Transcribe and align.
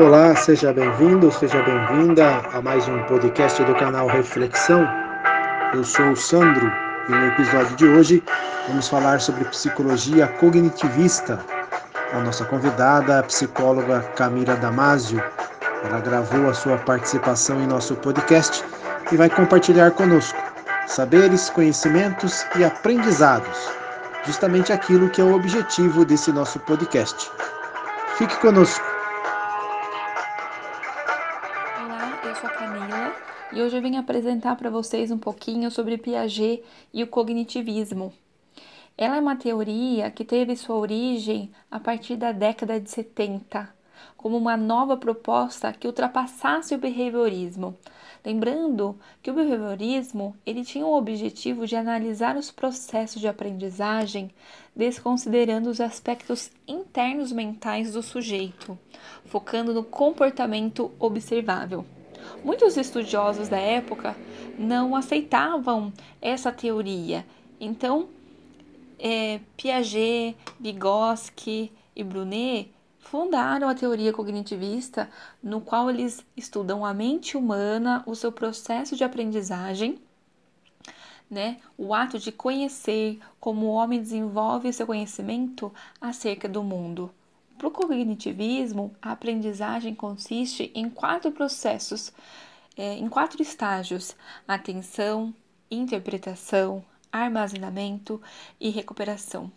Olá, 0.00 0.34
seja 0.34 0.72
bem-vindo, 0.72 1.30
seja 1.30 1.62
bem-vinda 1.62 2.38
a 2.54 2.62
mais 2.62 2.88
um 2.88 3.02
podcast 3.02 3.62
do 3.62 3.74
canal 3.74 4.06
Reflexão. 4.06 4.88
Eu 5.74 5.84
sou 5.84 6.12
o 6.12 6.16
Sandro 6.16 6.72
e 7.06 7.12
no 7.12 7.26
episódio 7.26 7.76
de 7.76 7.84
hoje 7.84 8.24
vamos 8.66 8.88
falar 8.88 9.20
sobre 9.20 9.44
psicologia 9.44 10.26
cognitivista. 10.26 11.38
A 12.14 12.20
nossa 12.20 12.46
convidada, 12.46 13.18
a 13.18 13.22
psicóloga 13.24 14.00
Camila 14.16 14.56
Damasio, 14.56 15.22
ela 15.84 16.00
gravou 16.00 16.48
a 16.48 16.54
sua 16.54 16.78
participação 16.78 17.60
em 17.60 17.66
nosso 17.66 17.94
podcast 17.96 18.64
e 19.12 19.18
vai 19.18 19.28
compartilhar 19.28 19.90
conosco 19.90 20.40
saberes, 20.86 21.50
conhecimentos 21.50 22.46
e 22.56 22.64
aprendizados, 22.64 23.68
justamente 24.24 24.72
aquilo 24.72 25.10
que 25.10 25.20
é 25.20 25.24
o 25.24 25.34
objetivo 25.34 26.06
desse 26.06 26.32
nosso 26.32 26.58
podcast. 26.60 27.30
Fique 28.16 28.38
conosco. 28.38 28.89
E 33.50 33.62
hoje 33.62 33.76
eu 33.76 33.80
vim 33.82 33.96
apresentar 33.96 34.54
para 34.54 34.68
vocês 34.68 35.10
um 35.10 35.16
pouquinho 35.16 35.70
sobre 35.70 35.96
Piaget 35.96 36.62
e 36.92 37.02
o 37.02 37.06
cognitivismo. 37.06 38.12
Ela 38.96 39.16
é 39.16 39.20
uma 39.20 39.36
teoria 39.36 40.10
que 40.10 40.22
teve 40.22 40.54
sua 40.54 40.76
origem 40.76 41.50
a 41.70 41.80
partir 41.80 42.16
da 42.16 42.30
década 42.30 42.78
de 42.78 42.90
70, 42.90 43.72
como 44.18 44.36
uma 44.36 44.54
nova 44.54 44.98
proposta 44.98 45.72
que 45.72 45.86
ultrapassasse 45.86 46.74
o 46.74 46.78
behaviorismo. 46.78 47.74
Lembrando 48.22 48.98
que 49.22 49.30
o 49.30 49.34
behaviorismo 49.34 50.36
ele 50.44 50.62
tinha 50.62 50.84
o 50.84 50.94
objetivo 50.94 51.66
de 51.66 51.74
analisar 51.74 52.36
os 52.36 52.50
processos 52.50 53.18
de 53.18 53.28
aprendizagem, 53.28 54.30
desconsiderando 54.76 55.70
os 55.70 55.80
aspectos 55.80 56.50
internos 56.68 57.32
mentais 57.32 57.94
do 57.94 58.02
sujeito, 58.02 58.78
focando 59.24 59.72
no 59.72 59.82
comportamento 59.82 60.92
observável. 60.98 61.86
Muitos 62.44 62.76
estudiosos 62.76 63.48
da 63.48 63.58
época 63.58 64.16
não 64.58 64.96
aceitavam 64.96 65.92
essa 66.20 66.52
teoria. 66.52 67.24
Então, 67.60 68.08
é, 68.98 69.40
Piaget, 69.56 70.36
Vygotsky 70.58 71.72
e 71.94 72.04
Brunet 72.04 72.70
fundaram 72.98 73.68
a 73.68 73.74
teoria 73.74 74.12
cognitivista, 74.12 75.10
no 75.42 75.60
qual 75.60 75.90
eles 75.90 76.24
estudam 76.36 76.84
a 76.84 76.94
mente 76.94 77.36
humana, 77.36 78.02
o 78.06 78.14
seu 78.14 78.30
processo 78.30 78.94
de 78.94 79.02
aprendizagem, 79.02 79.98
né? 81.30 81.58
O 81.78 81.94
ato 81.94 82.18
de 82.18 82.30
conhecer 82.30 83.18
como 83.38 83.66
o 83.66 83.70
homem 83.70 84.00
desenvolve 84.00 84.72
seu 84.72 84.86
conhecimento 84.86 85.72
acerca 86.00 86.48
do 86.48 86.62
mundo. 86.62 87.10
Para 87.60 87.68
o 87.68 87.70
cognitivismo, 87.70 88.96
a 89.02 89.12
aprendizagem 89.12 89.94
consiste 89.94 90.72
em 90.74 90.88
quatro 90.88 91.30
processos, 91.30 92.10
é, 92.74 92.94
em 92.94 93.06
quatro 93.06 93.42
estágios: 93.42 94.16
atenção, 94.48 95.34
interpretação, 95.70 96.82
armazenamento 97.12 98.18
e 98.58 98.70
recuperação. 98.70 99.52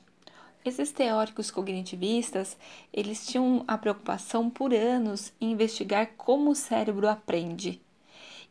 Esses 0.65 0.91
teóricos 0.91 1.49
cognitivistas, 1.49 2.57
eles 2.91 3.25
tinham 3.25 3.63
a 3.65 3.77
preocupação 3.77 4.49
por 4.49 4.73
anos 4.73 5.31
em 5.39 5.51
investigar 5.51 6.11
como 6.17 6.51
o 6.51 6.55
cérebro 6.55 7.07
aprende 7.07 7.81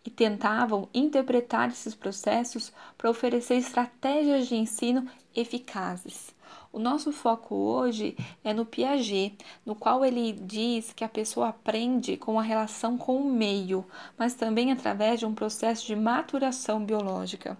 e 0.03 0.09
tentavam 0.09 0.89
interpretar 0.95 1.69
esses 1.69 1.95
processos 1.95 2.73
para 2.97 3.11
oferecer 3.11 3.57
estratégias 3.57 4.49
de 4.49 4.55
ensino 4.55 5.07
eficazes. 5.37 6.35
O 6.73 6.79
nosso 6.79 7.13
foco 7.13 7.55
hoje 7.55 8.17
é 8.43 8.55
no 8.55 8.65
Piaget, 8.65 9.37
no 9.65 9.75
qual 9.75 10.05
ele 10.05 10.33
diz 10.33 10.93
que 10.93 11.05
a 11.05 11.09
pessoa 11.09 11.49
aprende 11.49 12.17
com 12.17 12.39
a 12.39 12.43
relação 12.43 12.97
com 12.97 13.17
o 13.17 13.31
meio, 13.31 13.85
mas 14.17 14.35
também 14.35 14.73
através 14.73 15.21
de 15.21 15.27
um 15.27 15.35
processo 15.35 15.87
de 15.87 15.95
maturação 15.95 16.85
biológica. 16.85 17.59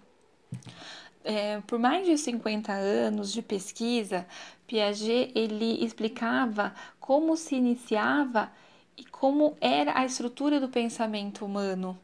É, 1.25 1.61
por 1.67 1.79
mais 1.79 2.07
de 2.07 2.17
50 2.19 2.73
anos 2.73 3.33
de 3.33 3.43
pesquisa, 3.43 4.27
Piaget 4.67 5.31
ele 5.35 5.85
explicava 5.85 6.75
como 6.99 7.37
se 7.37 7.55
iniciava 7.55 8.51
e 8.97 9.05
como 9.05 9.57
era 9.61 9.99
a 9.99 10.05
estrutura 10.05 10.59
do 10.59 10.69
pensamento 10.69 11.45
humano. 11.45 11.99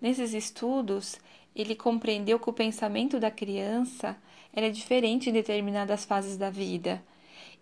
Nesses 0.00 0.34
estudos, 0.34 1.18
ele 1.54 1.74
compreendeu 1.74 2.38
que 2.38 2.48
o 2.48 2.52
pensamento 2.52 3.20
da 3.20 3.30
criança 3.30 4.16
era 4.52 4.70
diferente 4.70 5.30
em 5.30 5.32
determinadas 5.32 6.04
fases 6.04 6.36
da 6.36 6.50
vida 6.50 7.02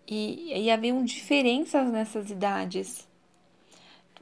e, 0.07 0.51
e 0.53 0.71
haviam 0.71 1.03
diferenças 1.03 1.91
nessas 1.91 2.29
idades. 2.29 3.07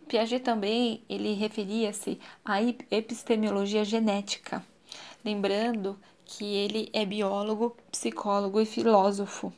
Piaget 0.08 0.44
também 0.44 1.04
ele 1.08 1.34
referia-se 1.34 2.20
à 2.44 2.62
epistemologia 2.64 3.86
genética, 3.86 4.66
lembrando 5.24 6.00
que 6.26 6.46
ele 6.46 6.90
é 6.94 7.06
biólogo, 7.06 7.76
psicólogo 7.92 8.60
e 8.60 8.66
filósofo. 8.66 9.54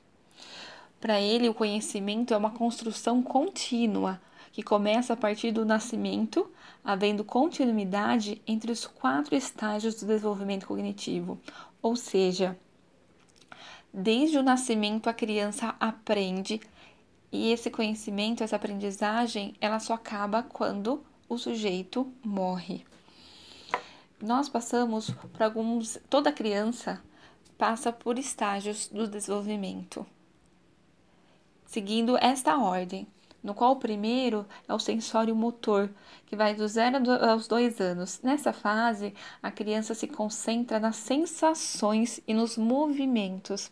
Para 0.99 1.19
ele, 1.19 1.49
o 1.49 1.53
conhecimento 1.53 2.33
é 2.33 2.37
uma 2.37 2.51
construção 2.51 3.23
contínua 3.23 4.21
que 4.51 4.63
começa 4.63 5.13
a 5.13 5.17
partir 5.17 5.51
do 5.51 5.65
nascimento, 5.65 6.49
havendo 6.83 7.23
continuidade 7.23 8.41
entre 8.45 8.71
os 8.71 8.85
quatro 8.85 9.35
estágios 9.35 9.95
do 9.95 10.07
desenvolvimento 10.07 10.67
cognitivo, 10.67 11.39
ou 11.81 11.95
seja, 11.95 12.57
Desde 13.93 14.37
o 14.37 14.43
nascimento 14.43 15.09
a 15.09 15.13
criança 15.13 15.75
aprende 15.77 16.61
e 17.29 17.51
esse 17.51 17.69
conhecimento, 17.69 18.41
essa 18.41 18.55
aprendizagem, 18.55 19.53
ela 19.59 19.79
só 19.79 19.95
acaba 19.95 20.43
quando 20.43 21.03
o 21.27 21.37
sujeito 21.37 22.09
morre. 22.23 22.85
Nós 24.21 24.47
passamos 24.47 25.09
por 25.09 25.43
alguns, 25.43 25.99
toda 26.09 26.31
criança 26.31 27.01
passa 27.57 27.91
por 27.91 28.17
estágios 28.17 28.87
do 28.87 29.07
desenvolvimento, 29.07 30.05
seguindo 31.65 32.17
esta 32.17 32.57
ordem 32.57 33.05
no 33.43 33.53
qual 33.53 33.73
o 33.73 33.77
primeiro 33.77 34.45
é 34.67 34.73
o 34.73 34.79
sensório 34.79 35.35
motor, 35.35 35.89
que 36.25 36.35
vai 36.35 36.53
do 36.53 36.67
zero 36.67 36.97
aos 37.23 37.47
dois 37.47 37.79
anos. 37.81 38.19
Nessa 38.21 38.53
fase, 38.53 39.13
a 39.41 39.49
criança 39.49 39.93
se 39.93 40.07
concentra 40.07 40.79
nas 40.79 40.95
sensações 40.97 42.19
e 42.27 42.33
nos 42.33 42.57
movimentos. 42.57 43.71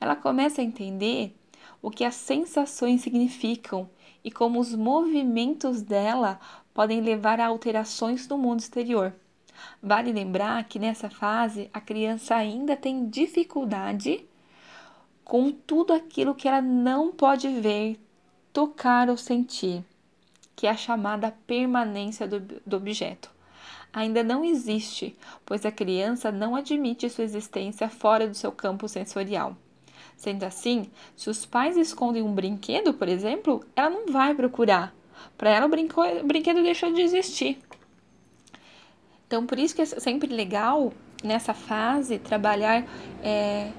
Ela 0.00 0.16
começa 0.16 0.60
a 0.60 0.64
entender 0.64 1.36
o 1.80 1.90
que 1.90 2.04
as 2.04 2.14
sensações 2.14 3.02
significam 3.02 3.88
e 4.24 4.30
como 4.30 4.60
os 4.60 4.74
movimentos 4.74 5.82
dela 5.82 6.38
podem 6.72 7.00
levar 7.00 7.40
a 7.40 7.46
alterações 7.46 8.26
no 8.28 8.38
mundo 8.38 8.60
exterior. 8.60 9.12
Vale 9.82 10.12
lembrar 10.12 10.64
que 10.64 10.78
nessa 10.78 11.10
fase 11.10 11.68
a 11.72 11.80
criança 11.80 12.34
ainda 12.34 12.76
tem 12.76 13.08
dificuldade 13.08 14.26
com 15.24 15.52
tudo 15.52 15.92
aquilo 15.92 16.34
que 16.34 16.48
ela 16.48 16.60
não 16.60 17.12
pode 17.12 17.48
ver, 17.48 17.98
tocar 18.52 19.08
ou 19.08 19.16
sentir, 19.16 19.84
que 20.54 20.66
é 20.66 20.70
a 20.70 20.76
chamada 20.76 21.34
permanência 21.46 22.26
do, 22.26 22.40
do 22.40 22.76
objeto. 22.76 23.30
Ainda 23.92 24.22
não 24.22 24.44
existe, 24.44 25.16
pois 25.44 25.66
a 25.66 25.72
criança 25.72 26.32
não 26.32 26.56
admite 26.56 27.10
sua 27.10 27.24
existência 27.24 27.88
fora 27.88 28.26
do 28.26 28.34
seu 28.34 28.50
campo 28.50 28.88
sensorial. 28.88 29.56
Sendo 30.16 30.44
assim, 30.44 30.90
se 31.16 31.28
os 31.28 31.44
pais 31.44 31.76
escondem 31.76 32.22
um 32.22 32.32
brinquedo, 32.32 32.94
por 32.94 33.08
exemplo, 33.08 33.64
ela 33.74 33.90
não 33.90 34.06
vai 34.06 34.34
procurar. 34.34 34.94
Para 35.36 35.50
ela, 35.50 35.66
o, 35.66 35.68
o 35.68 36.26
brinquedo 36.26 36.62
deixou 36.62 36.92
de 36.92 37.02
existir. 37.02 37.58
Então, 39.26 39.46
por 39.46 39.58
isso 39.58 39.74
que 39.74 39.82
é 39.82 39.86
sempre 39.86 40.32
legal, 40.32 40.92
nessa 41.22 41.52
fase, 41.54 42.18
trabalhar 42.18 42.84
é, 43.22 43.72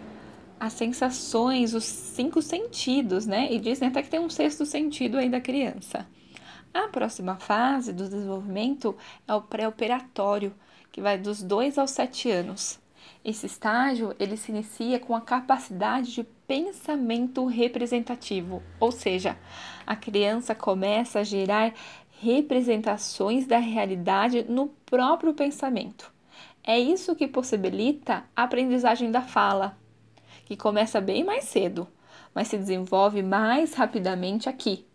as 0.63 0.71
sensações, 0.71 1.73
os 1.73 1.83
cinco 1.83 2.41
sentidos, 2.41 3.25
né? 3.25 3.51
E 3.51 3.59
dizem 3.59 3.89
até 3.89 4.01
que 4.01 4.09
tem 4.09 4.21
um 4.21 4.29
sexto 4.29 4.65
sentido 4.65 5.17
aí 5.17 5.27
da 5.27 5.41
criança. 5.41 6.07
A 6.73 6.87
próxima 6.87 7.35
fase 7.35 7.91
do 7.91 8.07
desenvolvimento 8.07 8.95
é 9.27 9.33
o 9.33 9.41
pré-operatório, 9.41 10.53
que 10.89 11.01
vai 11.01 11.17
dos 11.17 11.43
2 11.43 11.77
aos 11.77 11.91
7 11.91 12.31
anos. 12.31 12.79
Esse 13.25 13.45
estágio 13.45 14.15
ele 14.17 14.37
se 14.37 14.53
inicia 14.53 15.01
com 15.01 15.13
a 15.13 15.19
capacidade 15.19 16.13
de 16.13 16.23
pensamento 16.47 17.45
representativo, 17.45 18.63
ou 18.79 18.91
seja, 18.91 19.37
a 19.85 19.97
criança 19.97 20.55
começa 20.55 21.19
a 21.19 21.23
gerar 21.23 21.73
representações 22.21 23.45
da 23.45 23.57
realidade 23.57 24.45
no 24.47 24.69
próprio 24.85 25.33
pensamento. 25.33 26.09
É 26.63 26.79
isso 26.79 27.17
que 27.17 27.27
possibilita 27.27 28.23
a 28.33 28.43
aprendizagem 28.43 29.11
da 29.11 29.21
fala, 29.21 29.77
começa 30.55 31.01
bem 31.01 31.23
mais 31.23 31.45
cedo, 31.45 31.87
mas 32.33 32.47
se 32.47 32.57
desenvolve 32.57 33.21
mais 33.21 33.73
rapidamente 33.73 34.49
aqui. 34.49 34.85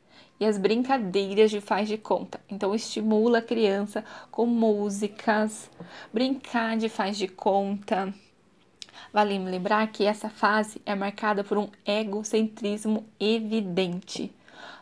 E 0.41 0.45
as 0.45 0.57
brincadeiras 0.57 1.51
de 1.51 1.61
faz 1.61 1.89
de 1.89 1.99
conta. 1.99 2.41
Então, 2.49 2.75
estimula 2.75 3.39
a 3.39 3.43
criança 3.43 4.05
com 4.31 4.47
músicas, 4.47 5.69
brincar 6.13 6.77
de 6.77 6.89
faz 6.89 7.19
de 7.19 7.27
conta. 7.27 8.15
Vale 9.13 9.39
lembrar 9.39 9.87
que 9.91 10.05
essa 10.05 10.29
fase 10.29 10.81
é 10.87 10.95
marcada 10.95 11.43
por 11.43 11.59
um 11.59 11.69
egocentrismo 11.85 13.05
evidente. 13.19 14.33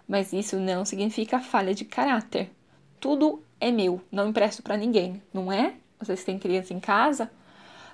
Mas 0.07 0.33
isso 0.33 0.59
não 0.59 0.85
significa 0.85 1.41
falha 1.41 1.75
de 1.75 1.85
caráter. 1.85 2.51
Tudo 3.01 3.43
é 3.61 3.71
meu, 3.71 4.01
não 4.11 4.29
empresto 4.29 4.63
para 4.63 4.77
ninguém, 4.77 5.23
não 5.33 5.51
é? 5.51 5.75
Vocês 5.99 6.25
têm 6.25 6.39
criança 6.39 6.75
em 6.75 6.81
casa? 6.81 7.31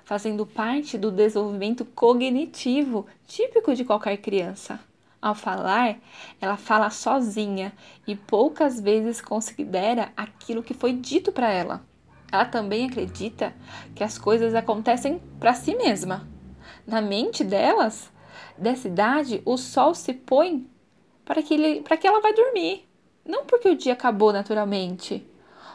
Fazendo 0.03 0.45
parte 0.45 0.97
do 0.97 1.09
desenvolvimento 1.09 1.85
cognitivo 1.85 3.05
típico 3.25 3.73
de 3.73 3.85
qualquer 3.85 4.17
criança. 4.17 4.79
Ao 5.21 5.33
falar, 5.33 5.97
ela 6.41 6.57
fala 6.57 6.89
sozinha 6.89 7.71
e 8.05 8.13
poucas 8.13 8.81
vezes 8.81 9.21
considera 9.21 10.11
aquilo 10.17 10.61
que 10.61 10.73
foi 10.73 10.91
dito 10.91 11.31
para 11.31 11.49
ela. 11.49 11.81
Ela 12.29 12.43
também 12.43 12.85
acredita 12.85 13.53
que 13.95 14.03
as 14.03 14.17
coisas 14.17 14.53
acontecem 14.53 15.21
para 15.39 15.53
si 15.53 15.75
mesma. 15.75 16.27
Na 16.85 16.99
mente 16.99 17.43
delas, 17.43 18.11
dessa 18.57 18.89
idade, 18.89 19.41
o 19.45 19.55
sol 19.55 19.95
se 19.95 20.13
põe 20.13 20.67
para 21.23 21.41
que, 21.41 21.53
ele, 21.53 21.81
para 21.81 21.95
que 21.95 22.05
ela 22.05 22.19
vai 22.19 22.33
dormir, 22.33 22.85
não 23.25 23.45
porque 23.45 23.69
o 23.69 23.77
dia 23.77 23.93
acabou 23.93 24.33
naturalmente. 24.33 25.25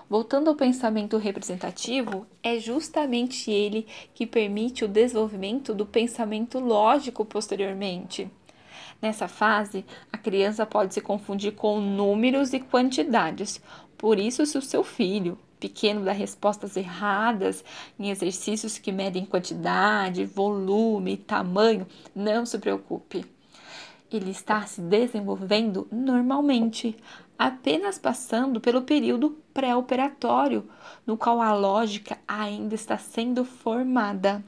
Voltando 0.08 0.48
ao 0.48 0.56
pensamento 0.56 1.18
representativo, 1.18 2.26
é 2.42 2.58
justamente 2.58 3.50
ele 3.50 3.86
que 4.14 4.26
permite 4.26 4.84
o 4.84 4.88
desenvolvimento 4.88 5.74
do 5.74 5.84
pensamento 5.84 6.58
lógico 6.58 7.24
posteriormente. 7.24 8.30
Nessa 9.02 9.28
fase, 9.28 9.84
a 10.10 10.16
criança 10.16 10.64
pode 10.64 10.94
se 10.94 11.00
confundir 11.00 11.52
com 11.52 11.78
números 11.78 12.52
e 12.52 12.58
quantidades. 12.58 13.60
Por 13.98 14.18
isso, 14.18 14.46
se 14.46 14.56
o 14.56 14.62
seu 14.62 14.82
filho 14.82 15.38
pequeno 15.60 16.04
dá 16.04 16.12
respostas 16.12 16.76
erradas 16.76 17.64
em 17.98 18.10
exercícios 18.10 18.78
que 18.78 18.92
medem 18.92 19.26
quantidade, 19.26 20.24
volume, 20.24 21.16
tamanho, 21.16 21.86
não 22.14 22.46
se 22.46 22.58
preocupe. 22.58 23.24
Ele 24.10 24.30
está 24.30 24.64
se 24.66 24.80
desenvolvendo 24.80 25.86
normalmente, 25.92 26.96
apenas 27.38 27.98
passando 27.98 28.60
pelo 28.60 28.82
período 28.82 29.38
pré-operatório, 29.54 30.68
no 31.06 31.16
qual 31.16 31.40
a 31.40 31.54
lógica 31.54 32.18
ainda 32.26 32.74
está 32.74 32.98
sendo 32.98 33.44
formada. 33.44 34.42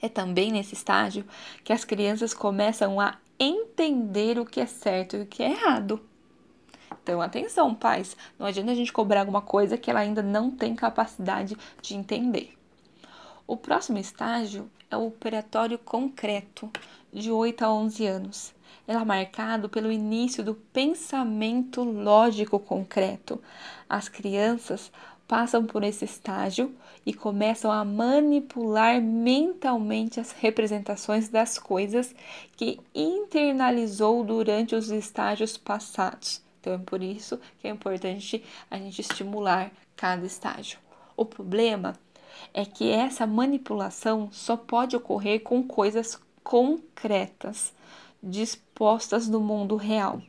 É 0.00 0.08
também 0.08 0.52
nesse 0.52 0.74
estágio 0.74 1.24
que 1.64 1.72
as 1.72 1.84
crianças 1.84 2.32
começam 2.32 3.00
a 3.00 3.16
entender 3.38 4.38
o 4.38 4.46
que 4.46 4.60
é 4.60 4.66
certo 4.66 5.16
e 5.16 5.22
o 5.22 5.26
que 5.26 5.42
é 5.42 5.50
errado. 5.50 6.00
Então, 7.02 7.20
atenção, 7.20 7.74
pais, 7.74 8.16
não 8.38 8.46
adianta 8.46 8.70
a 8.70 8.74
gente 8.74 8.92
cobrar 8.92 9.20
alguma 9.20 9.42
coisa 9.42 9.76
que 9.76 9.90
ela 9.90 10.00
ainda 10.00 10.22
não 10.22 10.50
tem 10.50 10.74
capacidade 10.74 11.56
de 11.82 11.94
entender. 11.94 12.54
O 13.46 13.56
próximo 13.56 13.98
estágio 13.98 14.70
é 14.90 14.96
o 14.96 15.08
operatório 15.08 15.78
concreto, 15.78 16.70
de 17.12 17.30
8 17.30 17.62
a 17.62 17.72
11 17.72 18.06
anos. 18.06 18.54
É 18.86 18.96
marcado 18.98 19.68
pelo 19.68 19.90
início 19.90 20.44
do 20.44 20.54
pensamento 20.54 21.82
lógico 21.82 22.58
concreto. 22.58 23.40
As 23.88 24.08
crianças 24.08 24.90
passam 25.26 25.64
por 25.64 25.82
esse 25.82 26.04
estágio 26.04 26.74
e 27.04 27.12
começam 27.12 27.70
a 27.70 27.84
manipular 27.84 29.00
mentalmente 29.00 30.20
as 30.20 30.32
representações 30.32 31.28
das 31.28 31.58
coisas 31.58 32.14
que 32.56 32.78
internalizou 32.94 34.22
durante 34.22 34.74
os 34.74 34.90
estágios 34.90 35.56
passados. 35.56 36.42
Então 36.60 36.74
é 36.74 36.78
por 36.78 37.02
isso 37.02 37.38
que 37.58 37.68
é 37.68 37.70
importante 37.70 38.42
a 38.70 38.78
gente 38.78 39.00
estimular 39.00 39.70
cada 39.96 40.24
estágio. 40.24 40.78
O 41.16 41.24
problema 41.24 41.94
é 42.52 42.64
que 42.64 42.90
essa 42.90 43.26
manipulação 43.26 44.28
só 44.32 44.56
pode 44.56 44.96
ocorrer 44.96 45.42
com 45.42 45.62
coisas 45.62 46.18
concretas, 46.42 47.72
dispostas 48.74 49.28
no 49.28 49.38
mundo 49.38 49.76
real. 49.76 50.20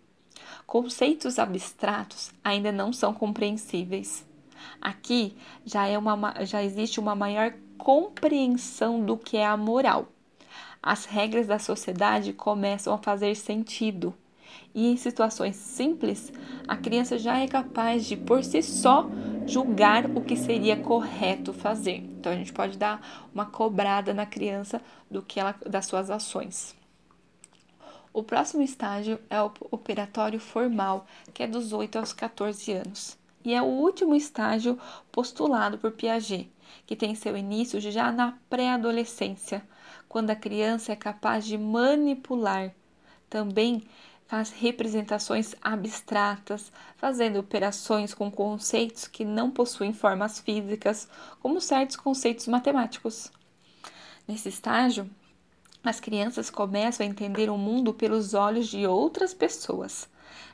Conceitos 0.67 1.39
abstratos 1.39 2.31
ainda 2.43 2.71
não 2.71 2.93
são 2.93 3.11
compreensíveis. 3.11 4.23
Aqui 4.79 5.35
já, 5.65 5.87
é 5.87 5.97
uma, 5.97 6.45
já 6.45 6.63
existe 6.63 6.99
uma 6.99 7.15
maior 7.15 7.53
compreensão 7.75 9.03
do 9.03 9.17
que 9.17 9.35
é 9.35 9.45
a 9.45 9.57
moral. 9.57 10.07
As 10.81 11.05
regras 11.05 11.47
da 11.47 11.57
sociedade 11.57 12.33
começam 12.33 12.93
a 12.93 12.99
fazer 12.99 13.35
sentido. 13.35 14.13
E 14.75 14.91
em 14.91 14.95
situações 14.95 15.55
simples, 15.55 16.31
a 16.67 16.77
criança 16.77 17.17
já 17.17 17.39
é 17.39 17.47
capaz 17.47 18.05
de, 18.05 18.15
por 18.15 18.43
si 18.43 18.61
só, 18.61 19.09
julgar 19.47 20.05
o 20.15 20.21
que 20.21 20.35
seria 20.35 20.77
correto 20.77 21.51
fazer. 21.51 21.97
Então 22.19 22.31
a 22.31 22.35
gente 22.35 22.53
pode 22.53 22.77
dar 22.77 23.27
uma 23.33 23.47
cobrada 23.47 24.13
na 24.13 24.25
criança 24.27 24.79
do 25.09 25.23
que 25.23 25.39
ela 25.39 25.55
das 25.67 25.87
suas 25.87 26.11
ações. 26.11 26.75
O 28.15 28.23
próximo 28.23 28.63
estágio 28.63 29.19
é 29.29 29.41
o 29.41 29.51
operatório 29.71 30.39
formal, 30.39 31.05
que 31.33 31.43
é 31.43 31.47
dos 31.47 31.73
8 31.73 31.99
aos 31.99 32.13
14 32.13 32.71
anos 32.71 33.17
e 33.43 33.53
é 33.53 33.61
o 33.61 33.65
último 33.65 34.15
estágio 34.15 34.79
postulado 35.11 35.77
por 35.77 35.91
Piaget, 35.91 36.49
que 36.87 36.95
tem 36.95 37.13
seu 37.13 37.35
início 37.35 37.81
já 37.81 38.13
na 38.13 38.37
pré-adolescência, 38.49 39.61
quando 40.07 40.31
a 40.31 40.35
criança 40.35 40.93
é 40.93 40.95
capaz 40.95 41.45
de 41.45 41.57
manipular. 41.57 42.73
Também 43.29 43.83
faz 44.27 44.49
representações 44.49 45.53
abstratas, 45.61 46.71
fazendo 46.95 47.37
operações 47.37 48.13
com 48.13 48.31
conceitos 48.31 49.09
que 49.09 49.25
não 49.25 49.51
possuem 49.51 49.91
formas 49.91 50.39
físicas, 50.39 51.09
como 51.41 51.59
certos 51.59 51.97
conceitos 51.97 52.47
matemáticos. 52.47 53.29
Nesse 54.25 54.47
estágio, 54.47 55.07
as 55.89 55.99
crianças 55.99 56.49
começam 56.49 57.05
a 57.05 57.09
entender 57.09 57.49
o 57.49 57.57
mundo 57.57 57.93
pelos 57.93 58.33
olhos 58.33 58.67
de 58.67 58.85
outras 58.85 59.33
pessoas 59.33 60.07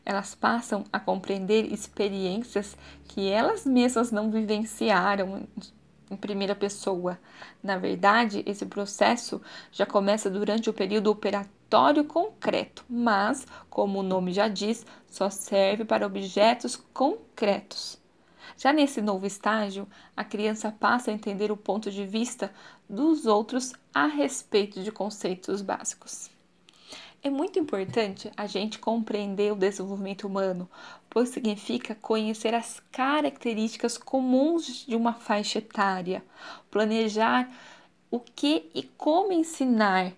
elas 0.06 0.34
passam 0.34 0.84
a 0.92 1.00
compreender 1.00 1.72
experiências 1.72 2.76
que 3.06 3.30
elas 3.30 3.66
mesmas 3.66 4.12
não 4.12 4.32
vivenciaram 4.32 5.48
em 6.10 6.16
primeira 6.16 6.56
pessoa. 6.56 7.20
Na 7.64 7.78
verdade, 7.78 8.44
esse 8.46 8.66
processo 8.66 9.42
já 9.72 9.86
começa 9.86 10.30
durante 10.30 10.70
o 10.70 10.74
período 10.74 11.12
operatório 11.12 12.04
concreto, 12.04 12.84
mas, 12.90 13.46
como 13.70 14.00
o 14.00 14.04
nome 14.04 14.34
já 14.34 14.48
diz, 14.48 14.86
só 15.08 15.30
serve 15.30 15.86
para 15.86 16.06
objetos 16.06 16.76
concretos. 16.76 18.01
Já 18.58 18.72
nesse 18.74 19.02
novo 19.02 19.26
estágio, 19.26 19.88
a 20.16 20.24
criança 20.24 20.72
passa 20.72 21.12
a 21.12 21.14
entender 21.14 21.52
o 21.52 21.58
ponto 21.58 21.92
de 21.92 22.06
vista 22.06 22.54
dos 22.90 23.26
outros 23.26 23.74
a 23.94 24.06
respeito 24.06 24.84
de 24.84 24.92
conceitos 24.92 25.62
básicos. 25.62 26.30
É 27.24 27.30
muito 27.30 27.60
importante 27.60 28.32
a 28.36 28.48
gente 28.48 28.80
compreender 28.80 29.54
o 29.54 29.56
desenvolvimento 29.56 30.26
humano, 30.26 30.68
pois 31.08 31.30
significa 31.30 31.94
conhecer 31.94 32.56
as 32.56 32.82
características 32.92 33.96
comuns 33.96 34.86
de 34.88 34.96
uma 34.96 35.14
faixa 35.14 35.60
etária, 35.60 36.24
planejar 36.72 37.48
o 38.10 38.20
que 38.20 38.72
e 38.74 38.82
como 38.82 39.32
ensinar 39.32 40.14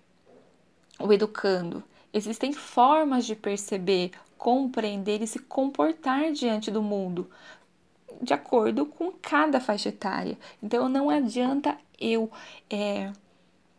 o 0.98 1.12
educando. 1.12 1.84
Existem 2.14 2.54
formas 2.54 3.26
de 3.26 3.36
perceber, 3.36 4.12
compreender 4.38 5.22
e 5.22 5.28
se 5.28 5.40
comportar 5.40 6.32
diante 6.32 6.72
do 6.72 6.82
mundo, 6.82 7.30
de 8.22 8.34
acordo 8.34 8.86
com 8.86 9.12
cada 9.12 9.60
faixa 9.60 9.90
etária. 9.90 10.38
Então 10.62 10.88
não 10.90 11.10
adianta 11.10 11.78
eu 12.00 12.32
é, 12.70 13.12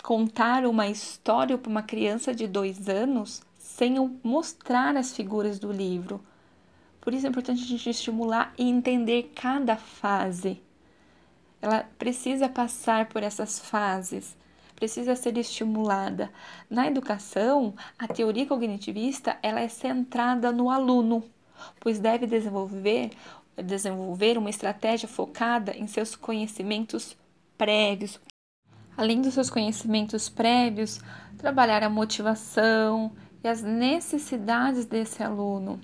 contar 0.02 0.66
uma 0.66 0.88
história 0.88 1.56
para 1.56 1.70
uma 1.70 1.82
criança 1.82 2.34
de 2.34 2.46
dois 2.46 2.88
anos 2.88 3.42
sem 3.58 3.96
eu 3.96 4.14
mostrar 4.22 4.96
as 4.96 5.16
figuras 5.16 5.58
do 5.58 5.72
livro. 5.72 6.20
Por 7.00 7.12
isso 7.12 7.26
é 7.26 7.28
importante 7.28 7.62
a 7.62 7.66
gente 7.66 7.90
estimular 7.90 8.54
e 8.56 8.68
entender 8.68 9.32
cada 9.34 9.76
fase. 9.76 10.62
Ela 11.60 11.88
precisa 11.98 12.48
passar 12.48 13.06
por 13.08 13.22
essas 13.22 13.58
fases, 13.58 14.36
precisa 14.76 15.16
ser 15.16 15.36
estimulada. 15.38 16.30
Na 16.68 16.86
educação, 16.86 17.74
a 17.98 18.06
teoria 18.06 18.46
cognitivista 18.46 19.38
ela 19.42 19.60
é 19.60 19.68
centrada 19.68 20.52
no 20.52 20.70
aluno, 20.70 21.24
pois 21.80 21.98
deve 21.98 22.26
desenvolver 22.26 23.10
desenvolver 23.62 24.36
uma 24.38 24.50
estratégia 24.50 25.08
focada 25.08 25.76
em 25.76 25.86
seus 25.86 26.16
conhecimentos 26.16 27.16
prévios, 27.56 28.20
além 28.96 29.20
dos 29.20 29.34
seus 29.34 29.50
conhecimentos 29.50 30.28
prévios, 30.28 31.00
trabalhar 31.38 31.82
a 31.82 31.90
motivação 31.90 33.12
e 33.42 33.48
as 33.48 33.62
necessidades 33.62 34.86
desse 34.86 35.22
aluno. 35.22 35.80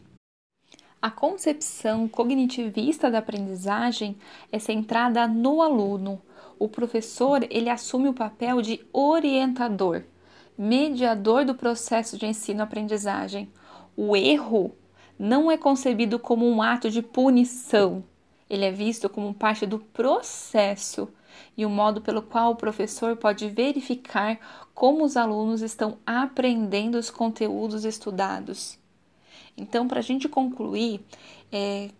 A 1.02 1.10
concepção 1.10 2.06
cognitivista 2.06 3.10
da 3.10 3.18
aprendizagem 3.18 4.18
é 4.52 4.58
centrada 4.58 5.26
no 5.26 5.62
aluno. 5.62 6.20
O 6.58 6.68
professor 6.68 7.46
ele 7.48 7.70
assume 7.70 8.08
o 8.08 8.12
papel 8.12 8.60
de 8.60 8.84
orientador, 8.92 10.02
mediador 10.58 11.46
do 11.46 11.54
processo 11.54 12.18
de 12.18 12.26
ensino-aprendizagem. 12.26 13.50
O 13.96 14.14
erro 14.14 14.76
não 15.20 15.50
é 15.50 15.58
concebido 15.58 16.18
como 16.18 16.48
um 16.48 16.62
ato 16.62 16.90
de 16.90 17.02
punição, 17.02 18.02
ele 18.48 18.64
é 18.64 18.72
visto 18.72 19.06
como 19.06 19.34
parte 19.34 19.66
do 19.66 19.78
processo 19.78 21.10
e 21.54 21.66
o 21.66 21.68
modo 21.68 22.00
pelo 22.00 22.22
qual 22.22 22.52
o 22.52 22.56
professor 22.56 23.14
pode 23.16 23.46
verificar 23.50 24.40
como 24.74 25.04
os 25.04 25.18
alunos 25.18 25.60
estão 25.60 25.98
aprendendo 26.06 26.96
os 26.96 27.10
conteúdos 27.10 27.84
estudados. 27.84 28.78
Então, 29.58 29.86
para 29.86 29.98
a 29.98 30.02
gente 30.02 30.26
concluir, 30.26 31.02
é, 31.52 31.90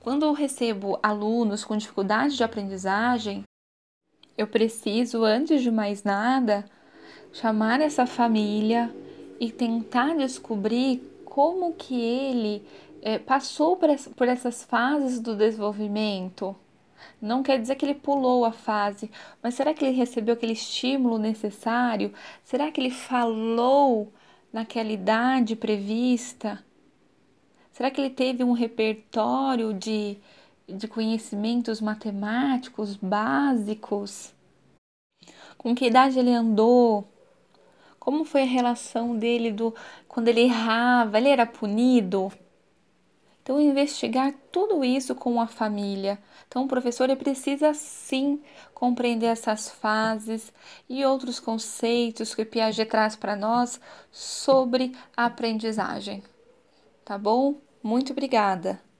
quando 0.00 0.24
eu 0.24 0.32
recebo 0.32 0.96
alunos 1.02 1.64
com 1.64 1.76
dificuldade 1.76 2.36
de 2.36 2.44
aprendizagem, 2.44 3.42
eu 4.38 4.46
preciso, 4.46 5.24
antes 5.24 5.60
de 5.60 5.72
mais 5.72 6.04
nada, 6.04 6.64
chamar 7.32 7.80
essa 7.80 8.06
família 8.06 8.94
e 9.40 9.50
tentar 9.50 10.16
descobrir 10.16 11.13
como 11.34 11.74
que 11.74 12.00
ele 12.00 12.64
é, 13.02 13.18
passou 13.18 13.76
por, 13.76 13.90
essa, 13.90 14.08
por 14.10 14.28
essas 14.28 14.62
fases 14.62 15.18
do 15.18 15.34
desenvolvimento. 15.34 16.54
Não 17.20 17.42
quer 17.42 17.60
dizer 17.60 17.74
que 17.74 17.84
ele 17.84 17.96
pulou 17.96 18.44
a 18.44 18.52
fase, 18.52 19.10
mas 19.42 19.54
será 19.54 19.74
que 19.74 19.84
ele 19.84 19.96
recebeu 19.96 20.34
aquele 20.34 20.52
estímulo 20.52 21.18
necessário? 21.18 22.14
Será 22.44 22.70
que 22.70 22.80
ele 22.80 22.90
falou 22.92 24.12
naquela 24.52 24.92
idade 24.92 25.56
prevista? 25.56 26.64
Será 27.72 27.90
que 27.90 28.00
ele 28.00 28.10
teve 28.10 28.44
um 28.44 28.52
repertório 28.52 29.74
de, 29.74 30.16
de 30.68 30.86
conhecimentos 30.86 31.80
matemáticos 31.80 32.94
básicos? 32.94 34.32
Com 35.58 35.74
que 35.74 35.86
idade 35.86 36.16
ele 36.16 36.32
andou? 36.32 37.08
Como 38.04 38.22
foi 38.22 38.42
a 38.42 38.44
relação 38.46 39.16
dele 39.16 39.50
do 39.50 39.74
quando 40.06 40.28
ele 40.28 40.42
errava? 40.42 41.16
Ele 41.16 41.30
era 41.30 41.46
punido? 41.46 42.30
Então, 43.42 43.58
investigar 43.58 44.34
tudo 44.52 44.84
isso 44.84 45.14
com 45.14 45.40
a 45.40 45.46
família. 45.46 46.18
Então, 46.46 46.64
o 46.64 46.68
professor 46.68 47.04
ele 47.04 47.16
precisa 47.16 47.72
sim 47.72 48.42
compreender 48.74 49.28
essas 49.28 49.70
fases 49.70 50.52
e 50.86 51.02
outros 51.02 51.40
conceitos 51.40 52.34
que 52.34 52.44
Piaget 52.44 52.90
traz 52.90 53.16
para 53.16 53.34
nós 53.34 53.80
sobre 54.12 54.92
a 55.16 55.24
aprendizagem. 55.24 56.22
Tá 57.06 57.16
bom? 57.16 57.54
Muito 57.82 58.12
obrigada! 58.12 58.93